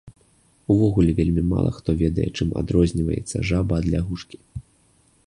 [0.75, 4.37] Увогуле вельмі мала хто ведае, чым адрозніваецца жаба ад лягушкі.